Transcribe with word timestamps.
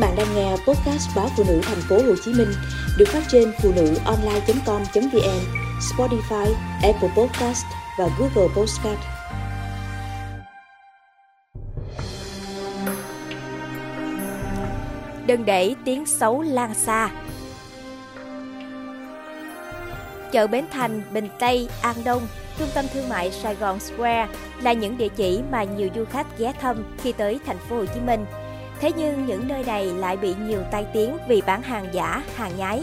bạn 0.00 0.16
đang 0.16 0.34
nghe 0.34 0.50
podcast 0.50 1.16
báo 1.16 1.28
phụ 1.36 1.44
nữ 1.48 1.60
thành 1.62 1.80
phố 1.88 1.96
Hồ 1.96 2.14
Chí 2.24 2.32
Minh 2.32 2.48
được 2.98 3.08
phát 3.08 3.22
trên 3.28 3.52
phụ 3.62 3.72
nữ 3.76 3.94
online.com.vn, 4.04 5.40
Spotify, 5.80 6.52
Apple 6.82 7.08
Podcast 7.16 7.64
và 7.98 8.08
Google 8.18 8.54
Podcast. 8.56 8.98
Đừng 15.26 15.44
để 15.44 15.74
tiếng 15.84 16.06
xấu 16.06 16.42
lan 16.42 16.74
xa. 16.74 17.10
Chợ 20.32 20.46
Bến 20.46 20.64
Thành, 20.70 21.02
Bình 21.12 21.28
Tây, 21.38 21.68
An 21.82 21.96
Đông, 22.04 22.22
trung 22.58 22.68
tâm 22.74 22.84
thương 22.94 23.08
mại 23.08 23.30
Sài 23.30 23.54
Gòn 23.54 23.80
Square 23.80 24.28
là 24.62 24.72
những 24.72 24.98
địa 24.98 25.08
chỉ 25.16 25.40
mà 25.50 25.64
nhiều 25.64 25.88
du 25.94 26.04
khách 26.04 26.38
ghé 26.38 26.52
thăm 26.60 26.96
khi 27.02 27.12
tới 27.12 27.40
thành 27.46 27.58
phố 27.58 27.76
Hồ 27.76 27.84
Chí 27.94 28.00
Minh. 28.00 28.24
Thế 28.80 28.92
nhưng 28.96 29.26
những 29.26 29.48
nơi 29.48 29.64
này 29.66 29.86
lại 29.86 30.16
bị 30.16 30.34
nhiều 30.48 30.60
tai 30.70 30.86
tiếng 30.92 31.16
vì 31.28 31.42
bán 31.46 31.62
hàng 31.62 31.86
giả, 31.92 32.22
hàng 32.34 32.52
nhái. 32.58 32.82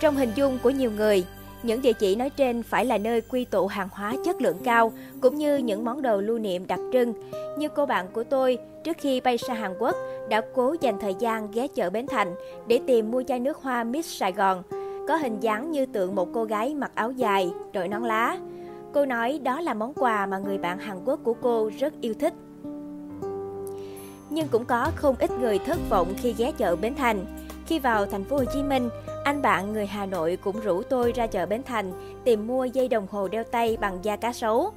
Trong 0.00 0.16
hình 0.16 0.30
dung 0.34 0.58
của 0.62 0.70
nhiều 0.70 0.90
người, 0.90 1.24
những 1.62 1.82
địa 1.82 1.92
chỉ 1.92 2.16
nói 2.16 2.30
trên 2.30 2.62
phải 2.62 2.84
là 2.84 2.98
nơi 2.98 3.20
quy 3.20 3.44
tụ 3.44 3.66
hàng 3.66 3.88
hóa 3.92 4.14
chất 4.24 4.42
lượng 4.42 4.58
cao 4.64 4.92
cũng 5.20 5.36
như 5.36 5.56
những 5.56 5.84
món 5.84 6.02
đồ 6.02 6.20
lưu 6.20 6.38
niệm 6.38 6.66
đặc 6.66 6.80
trưng. 6.92 7.14
Như 7.58 7.68
cô 7.68 7.86
bạn 7.86 8.06
của 8.12 8.24
tôi, 8.24 8.58
trước 8.84 8.96
khi 8.98 9.20
bay 9.20 9.38
sang 9.38 9.56
Hàn 9.56 9.74
Quốc, 9.78 9.96
đã 10.28 10.40
cố 10.54 10.76
dành 10.80 10.98
thời 11.00 11.14
gian 11.18 11.50
ghé 11.50 11.66
chợ 11.68 11.90
Bến 11.90 12.06
Thành 12.06 12.34
để 12.66 12.80
tìm 12.86 13.10
mua 13.10 13.22
chai 13.22 13.40
nước 13.40 13.56
hoa 13.56 13.84
Miss 13.84 14.18
Sài 14.18 14.32
Gòn, 14.32 14.62
có 15.08 15.16
hình 15.16 15.40
dáng 15.40 15.70
như 15.70 15.86
tượng 15.86 16.14
một 16.14 16.28
cô 16.34 16.44
gái 16.44 16.74
mặc 16.74 16.90
áo 16.94 17.10
dài, 17.10 17.50
đội 17.72 17.88
nón 17.88 18.02
lá. 18.02 18.36
Cô 18.92 19.06
nói 19.06 19.40
đó 19.42 19.60
là 19.60 19.74
món 19.74 19.94
quà 19.94 20.26
mà 20.26 20.38
người 20.38 20.58
bạn 20.58 20.78
Hàn 20.78 20.96
Quốc 21.04 21.20
của 21.24 21.34
cô 21.42 21.70
rất 21.78 21.92
yêu 22.00 22.14
thích. 22.14 22.34
Nhưng 24.30 24.48
cũng 24.48 24.64
có 24.64 24.90
không 24.96 25.16
ít 25.18 25.30
người 25.30 25.58
thất 25.58 25.78
vọng 25.88 26.14
khi 26.22 26.34
ghé 26.38 26.52
chợ 26.52 26.76
Bến 26.76 26.94
Thành. 26.94 27.26
Khi 27.66 27.78
vào 27.78 28.06
thành 28.06 28.24
phố 28.24 28.36
Hồ 28.36 28.44
Chí 28.54 28.62
Minh, 28.62 28.88
anh 29.24 29.42
bạn 29.42 29.72
người 29.72 29.86
Hà 29.86 30.06
Nội 30.06 30.38
cũng 30.44 30.60
rủ 30.60 30.82
tôi 30.82 31.12
ra 31.12 31.26
chợ 31.26 31.46
Bến 31.46 31.62
Thành 31.62 31.92
tìm 32.24 32.46
mua 32.46 32.64
dây 32.64 32.88
đồng 32.88 33.06
hồ 33.10 33.28
đeo 33.28 33.44
tay 33.44 33.76
bằng 33.80 33.98
da 34.02 34.16
cá 34.16 34.32
sấu. 34.32 34.72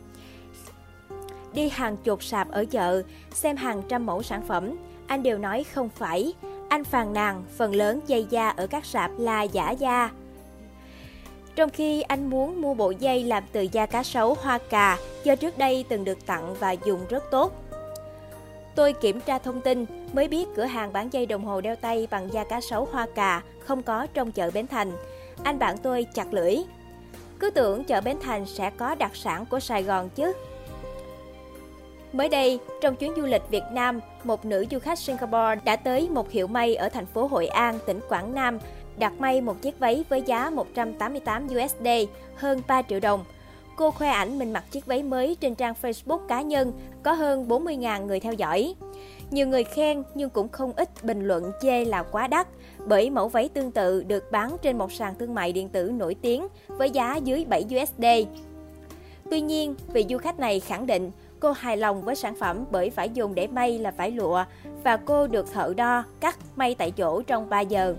Đi 1.53 1.69
hàng 1.69 1.97
chục 1.97 2.23
sạp 2.23 2.51
ở 2.51 2.65
chợ, 2.65 3.03
xem 3.31 3.55
hàng 3.55 3.81
trăm 3.89 4.05
mẫu 4.05 4.23
sản 4.23 4.41
phẩm, 4.47 4.77
anh 5.07 5.23
đều 5.23 5.37
nói 5.37 5.63
không 5.63 5.89
phải. 5.89 6.33
Anh 6.69 6.83
phàn 6.83 7.13
nàn 7.13 7.43
phần 7.57 7.75
lớn 7.75 7.99
dây 8.07 8.27
da 8.29 8.49
ở 8.49 8.67
các 8.67 8.85
sạp 8.85 9.11
là 9.17 9.43
giả 9.43 9.71
da. 9.71 10.09
Trong 11.55 11.69
khi 11.69 12.01
anh 12.01 12.29
muốn 12.29 12.61
mua 12.61 12.73
bộ 12.73 12.93
dây 12.99 13.23
làm 13.23 13.43
từ 13.51 13.61
da 13.61 13.85
cá 13.85 14.03
sấu 14.03 14.33
hoa 14.41 14.57
cà 14.57 14.97
do 15.23 15.35
trước 15.35 15.57
đây 15.57 15.85
từng 15.89 16.03
được 16.03 16.25
tặng 16.25 16.55
và 16.59 16.71
dùng 16.71 16.99
rất 17.09 17.23
tốt. 17.31 17.62
Tôi 18.75 18.93
kiểm 18.93 19.19
tra 19.19 19.37
thông 19.37 19.61
tin 19.61 19.85
mới 20.13 20.27
biết 20.27 20.45
cửa 20.55 20.63
hàng 20.63 20.93
bán 20.93 21.13
dây 21.13 21.25
đồng 21.25 21.45
hồ 21.45 21.61
đeo 21.61 21.75
tay 21.75 22.07
bằng 22.11 22.33
da 22.33 22.43
cá 22.43 22.61
sấu 22.61 22.87
hoa 22.91 23.07
cà 23.15 23.41
không 23.59 23.83
có 23.83 24.07
trong 24.13 24.31
chợ 24.31 24.51
Bến 24.53 24.67
Thành. 24.67 24.91
Anh 25.43 25.59
bạn 25.59 25.77
tôi 25.77 26.05
chặt 26.13 26.33
lưỡi. 26.33 26.55
Cứ 27.39 27.49
tưởng 27.49 27.83
chợ 27.83 28.01
Bến 28.01 28.17
Thành 28.21 28.45
sẽ 28.45 28.69
có 28.69 28.95
đặc 28.95 29.15
sản 29.15 29.45
của 29.45 29.59
Sài 29.59 29.83
Gòn 29.83 30.09
chứ. 30.09 30.33
Mới 32.13 32.29
đây, 32.29 32.59
trong 32.81 32.95
chuyến 32.95 33.13
du 33.17 33.25
lịch 33.25 33.41
Việt 33.49 33.63
Nam, 33.71 33.99
một 34.23 34.45
nữ 34.45 34.65
du 34.71 34.79
khách 34.79 34.99
Singapore 34.99 35.55
đã 35.65 35.75
tới 35.75 36.09
một 36.09 36.31
hiệu 36.31 36.47
may 36.47 36.75
ở 36.75 36.89
thành 36.89 37.05
phố 37.05 37.27
Hội 37.27 37.47
An, 37.47 37.79
tỉnh 37.85 37.99
Quảng 38.09 38.35
Nam, 38.35 38.59
đặt 38.97 39.13
may 39.19 39.41
một 39.41 39.61
chiếc 39.61 39.79
váy 39.79 40.05
với 40.09 40.21
giá 40.21 40.49
188 40.49 41.47
USD, 41.47 41.87
hơn 42.35 42.61
3 42.67 42.81
triệu 42.81 42.99
đồng. 42.99 43.23
Cô 43.75 43.91
khoe 43.91 44.09
ảnh 44.09 44.39
mình 44.39 44.53
mặc 44.53 44.63
chiếc 44.71 44.85
váy 44.85 45.03
mới 45.03 45.37
trên 45.39 45.55
trang 45.55 45.73
Facebook 45.81 46.27
cá 46.27 46.41
nhân, 46.41 46.73
có 47.03 47.13
hơn 47.13 47.47
40.000 47.47 48.05
người 48.05 48.19
theo 48.19 48.33
dõi. 48.33 48.75
Nhiều 49.31 49.47
người 49.47 49.63
khen 49.63 50.03
nhưng 50.15 50.29
cũng 50.29 50.49
không 50.49 50.73
ít 50.75 50.89
bình 51.03 51.27
luận 51.27 51.51
chê 51.61 51.85
là 51.85 52.03
quá 52.03 52.27
đắt, 52.27 52.47
bởi 52.87 53.09
mẫu 53.09 53.27
váy 53.27 53.49
tương 53.49 53.71
tự 53.71 54.03
được 54.03 54.31
bán 54.31 54.57
trên 54.61 54.77
một 54.77 54.91
sàn 54.91 55.15
thương 55.19 55.35
mại 55.35 55.53
điện 55.53 55.69
tử 55.69 55.91
nổi 55.97 56.15
tiếng 56.21 56.47
với 56.67 56.89
giá 56.89 57.15
dưới 57.15 57.45
7 57.45 57.65
USD. 57.65 58.05
Tuy 59.31 59.41
nhiên, 59.41 59.75
vị 59.93 60.05
du 60.09 60.17
khách 60.17 60.39
này 60.39 60.59
khẳng 60.59 60.87
định 60.87 61.11
cô 61.39 61.51
hài 61.51 61.77
lòng 61.77 62.01
với 62.01 62.15
sản 62.15 62.35
phẩm 62.35 62.65
bởi 62.71 62.89
phải 62.89 63.09
dùng 63.09 63.35
để 63.35 63.47
may 63.47 63.79
là 63.79 63.91
vải 63.91 64.11
lụa 64.11 64.43
và 64.83 64.97
cô 64.97 65.27
được 65.27 65.51
thợ 65.53 65.73
đo, 65.77 66.03
cắt, 66.19 66.37
may 66.55 66.75
tại 66.75 66.91
chỗ 66.91 67.21
trong 67.21 67.49
3 67.49 67.59
giờ. 67.59 67.95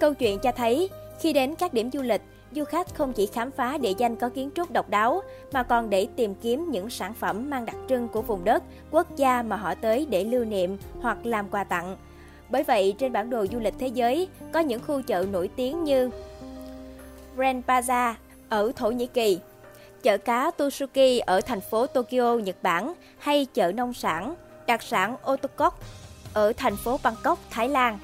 Câu 0.00 0.14
chuyện 0.14 0.38
cho 0.38 0.52
thấy, 0.52 0.88
khi 1.20 1.32
đến 1.32 1.54
các 1.54 1.74
điểm 1.74 1.90
du 1.92 2.02
lịch, 2.02 2.22
du 2.52 2.64
khách 2.64 2.94
không 2.94 3.12
chỉ 3.12 3.26
khám 3.26 3.50
phá 3.50 3.78
địa 3.78 3.92
danh 3.98 4.16
có 4.16 4.28
kiến 4.28 4.50
trúc 4.54 4.70
độc 4.70 4.88
đáo 4.88 5.22
mà 5.52 5.62
còn 5.62 5.90
để 5.90 6.06
tìm 6.16 6.34
kiếm 6.34 6.70
những 6.70 6.90
sản 6.90 7.14
phẩm 7.14 7.50
mang 7.50 7.66
đặc 7.66 7.76
trưng 7.88 8.08
của 8.08 8.22
vùng 8.22 8.44
đất, 8.44 8.62
quốc 8.90 9.16
gia 9.16 9.42
mà 9.42 9.56
họ 9.56 9.74
tới 9.74 10.06
để 10.10 10.24
lưu 10.24 10.44
niệm 10.44 10.78
hoặc 11.00 11.26
làm 11.26 11.48
quà 11.48 11.64
tặng. 11.64 11.96
Bởi 12.50 12.62
vậy, 12.62 12.94
trên 12.98 13.12
bản 13.12 13.30
đồ 13.30 13.46
du 13.52 13.58
lịch 13.58 13.74
thế 13.78 13.86
giới 13.86 14.28
có 14.52 14.60
những 14.60 14.80
khu 14.86 15.02
chợ 15.02 15.26
nổi 15.32 15.50
tiếng 15.56 15.84
như 15.84 16.10
Grand 17.36 17.64
Plaza 17.64 18.14
ở 18.48 18.72
Thổ 18.76 18.90
Nhĩ 18.90 19.06
Kỳ, 19.06 19.40
chợ 20.02 20.18
cá 20.18 20.50
Tsuki 20.50 21.20
ở 21.26 21.40
thành 21.40 21.60
phố 21.60 21.86
Tokyo, 21.86 22.34
Nhật 22.34 22.56
Bản 22.62 22.94
hay 23.18 23.46
chợ 23.54 23.72
nông 23.72 23.92
sản, 23.92 24.34
đặc 24.66 24.82
sản 24.82 25.16
Otokok 25.22 25.78
ở 26.34 26.52
thành 26.56 26.76
phố 26.76 27.00
Bangkok, 27.02 27.38
Thái 27.50 27.68
Lan. 27.68 27.98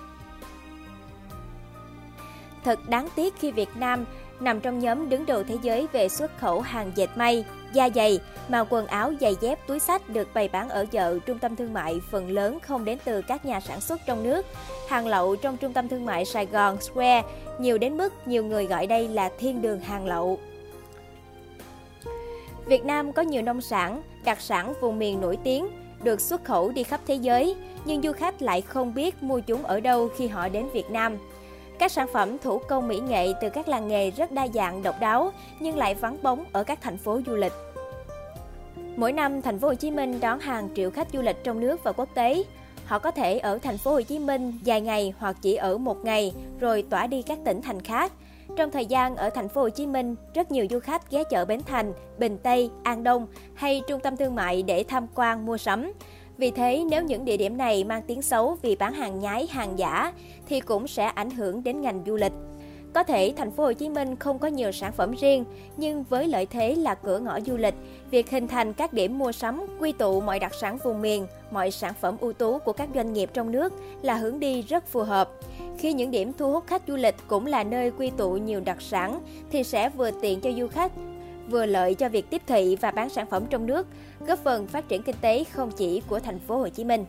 Thật 2.65 2.89
đáng 2.89 3.09
tiếc 3.17 3.35
khi 3.39 3.51
Việt 3.51 3.69
Nam 3.77 4.05
nằm 4.41 4.61
trong 4.61 4.79
nhóm 4.79 5.09
đứng 5.09 5.27
đầu 5.27 5.43
thế 5.45 5.57
giới 5.63 5.87
về 5.93 6.09
xuất 6.09 6.39
khẩu 6.39 6.61
hàng 6.61 6.93
dệt 6.95 7.09
may, 7.17 7.45
da 7.73 7.89
dày, 7.95 8.21
mà 8.49 8.65
quần 8.65 8.87
áo, 8.87 9.13
giày 9.21 9.37
dép, 9.41 9.67
túi 9.67 9.79
sách 9.79 10.09
được 10.09 10.29
bày 10.35 10.49
bán 10.49 10.69
ở 10.69 10.87
chợ, 10.87 11.19
trung 11.27 11.39
tâm 11.39 11.57
thương 11.57 11.73
mại 11.73 12.01
phần 12.11 12.31
lớn 12.31 12.59
không 12.61 12.85
đến 12.85 12.99
từ 13.05 13.23
các 13.23 13.45
nhà 13.45 13.61
sản 13.61 13.81
xuất 13.81 14.01
trong 14.07 14.23
nước. 14.23 14.47
Hàng 14.89 15.07
lậu 15.07 15.37
trong 15.37 15.57
trung 15.57 15.73
tâm 15.73 15.89
thương 15.89 16.07
mại 16.07 16.25
Sài 16.25 16.47
Gòn 16.47 16.81
Square 16.81 17.23
nhiều 17.59 17.79
đến 17.79 17.97
mức 17.97 18.13
nhiều 18.27 18.45
người 18.45 18.67
gọi 18.67 18.87
đây 18.87 19.09
là 19.09 19.31
thiên 19.39 19.63
đường 19.63 19.81
hàng 19.81 20.07
lậu. 20.07 20.39
Việt 22.67 22.85
Nam 22.85 23.13
có 23.13 23.23
nhiều 23.23 23.43
nông 23.43 23.61
sản, 23.61 24.03
đặc 24.25 24.41
sản 24.41 24.75
vùng 24.81 24.99
miền 24.99 25.21
nổi 25.21 25.39
tiếng, 25.45 25.69
được 26.03 26.21
xuất 26.21 26.45
khẩu 26.45 26.71
đi 26.71 26.83
khắp 26.83 27.01
thế 27.07 27.15
giới, 27.15 27.57
nhưng 27.85 28.03
du 28.03 28.13
khách 28.13 28.43
lại 28.43 28.61
không 28.61 28.95
biết 28.95 29.23
mua 29.23 29.41
chúng 29.41 29.63
ở 29.65 29.81
đâu 29.81 30.09
khi 30.17 30.29
họ 30.29 30.49
đến 30.49 30.69
Việt 30.73 30.91
Nam. 30.91 31.17
Các 31.79 31.93
sản 31.93 32.09
phẩm 32.13 32.39
thủ 32.39 32.59
công 32.59 32.89
mỹ 32.89 33.01
nghệ 33.09 33.33
từ 33.41 33.51
các 33.51 33.69
làng 33.69 33.89
nghề 33.89 34.11
rất 34.11 34.33
đa 34.33 34.49
dạng 34.55 34.83
độc 34.83 35.01
đáo 35.01 35.33
nhưng 35.61 35.77
lại 35.77 35.95
vắng 35.95 36.17
bóng 36.23 36.45
ở 36.53 36.65
các 36.65 36.79
thành 36.83 36.97
phố 36.97 37.21
du 37.27 37.37
lịch. 37.37 37.53
Mỗi 38.97 39.13
năm, 39.13 39.43
thành 39.43 39.59
phố 39.59 39.69
Hồ 39.69 39.75
Chí 39.75 39.91
Minh 39.91 40.21
đón 40.21 40.41
hàng 40.41 40.69
triệu 40.75 40.91
khách 40.91 41.09
du 41.13 41.23
lịch 41.23 41.45
trong 41.45 41.61
nước 41.61 41.85
và 41.85 41.93
quốc 41.93 42.09
tế. 42.15 42.45
Họ 42.85 42.99
có 42.99 43.11
thể 43.11 43.39
ở 43.39 43.59
thành 43.59 43.79
phố 43.79 43.91
Hồ 43.91 44.03
Chí 44.03 44.19
Minh 44.19 44.59
vài 44.65 44.81
ngày 44.81 45.15
hoặc 45.19 45.37
chỉ 45.43 45.55
ở 45.55 45.79
một 45.79 46.05
ngày 46.05 46.33
rồi 46.61 46.85
tỏa 46.91 47.07
đi 47.07 47.23
các 47.23 47.39
tỉnh 47.45 47.63
thành 47.63 47.81
khác. 47.81 48.13
Trong 48.57 48.71
thời 48.71 48.87
gian 48.87 49.17
ở 49.17 49.31
thành 49.31 49.49
phố 49.49 49.61
Hồ 49.61 49.69
Chí 49.69 49.87
Minh, 49.87 50.15
rất 50.35 50.51
nhiều 50.51 50.67
du 50.71 50.81
khách 50.81 51.11
ghé 51.11 51.25
chợ 51.31 51.45
Bến 51.45 51.61
Thành, 51.67 51.93
Bình 52.19 52.39
Tây, 52.43 52.71
An 52.83 53.03
Đông 53.03 53.27
hay 53.55 53.83
trung 53.89 54.01
tâm 54.01 54.17
thương 54.17 54.35
mại 54.35 54.63
để 54.63 54.85
tham 54.89 55.07
quan 55.15 55.47
mua 55.47 55.57
sắm. 55.57 55.93
Vì 56.39 56.51
thế, 56.51 56.85
nếu 56.91 57.03
những 57.03 57.25
địa 57.25 57.37
điểm 57.37 57.57
này 57.57 57.85
mang 57.85 58.03
tiếng 58.07 58.23
xấu 58.23 58.57
vì 58.63 58.77
bán 58.77 58.93
hàng 58.93 59.21
nhái, 59.21 59.47
hàng 59.47 59.79
giả 59.79 60.13
thì 60.49 60.61
cũng 60.61 60.89
sẽ 60.89 61.05
ảnh 61.05 61.31
hưởng 61.31 61.63
đến 61.65 61.81
ngành 61.81 62.03
du 62.07 62.17
lịch. 62.17 62.33
Có 62.93 63.03
thể 63.03 63.33
thành 63.37 63.51
phố 63.51 63.65
Hồ 63.65 63.73
Chí 63.73 63.89
Minh 63.89 64.17
không 64.17 64.39
có 64.39 64.49
nhiều 64.49 64.73
sản 64.73 64.93
phẩm 64.93 65.15
riêng, 65.21 65.45
nhưng 65.77 66.05
với 66.05 66.29
lợi 66.29 66.47
thế 66.47 66.75
là 66.75 66.95
cửa 66.95 67.19
ngõ 67.19 67.41
du 67.41 67.57
lịch, 67.57 67.75
việc 68.11 68.31
hình 68.31 68.49
thành 68.49 68.73
các 68.73 68.93
điểm 68.93 69.19
mua 69.19 69.33
sắm 69.33 69.67
quy 69.81 69.93
tụ 69.93 70.21
mọi 70.21 70.39
đặc 70.39 70.55
sản 70.61 70.79
vùng 70.85 71.03
miền, 71.03 71.27
mọi 71.51 71.71
sản 71.71 71.93
phẩm 72.01 72.17
ưu 72.21 72.33
tú 72.33 72.59
của 72.59 72.73
các 72.73 72.89
doanh 72.95 73.13
nghiệp 73.13 73.31
trong 73.33 73.53
nước 73.53 73.73
là 74.03 74.15
hướng 74.15 74.41
đi 74.41 74.63
rất 74.63 74.87
phù 74.87 75.03
hợp. 75.03 75.31
Khi 75.79 75.93
những 75.93 76.11
điểm 76.11 76.33
thu 76.39 76.53
hút 76.53 76.67
khách 76.67 76.83
du 76.89 76.97
lịch 76.97 77.15
cũng 77.27 77.47
là 77.47 77.65
nơi 77.65 77.91
quy 77.91 78.11
tụ 78.11 78.33
nhiều 78.33 78.61
đặc 78.61 78.83
sản 78.83 79.21
thì 79.51 79.65
sẽ 79.65 79.89
vừa 79.89 80.11
tiện 80.11 80.41
cho 80.41 80.53
du 80.53 80.67
khách, 80.69 80.93
vừa 81.51 81.67
lợi 81.67 81.95
cho 81.95 82.09
việc 82.09 82.31
tiếp 82.31 82.43
thị 82.47 82.77
và 82.81 82.91
bán 82.91 83.09
sản 83.09 83.27
phẩm 83.31 83.45
trong 83.51 83.67
nước, 83.67 83.87
góp 84.27 84.39
phần 84.39 84.67
phát 84.67 84.89
triển 84.89 85.03
kinh 85.03 85.17
tế 85.21 85.45
không 85.45 85.71
chỉ 85.77 86.03
của 86.09 86.21
thành 86.21 86.39
phố 86.39 86.57
Hồ 86.57 86.69
Chí 86.69 86.85
Minh. 86.85 87.05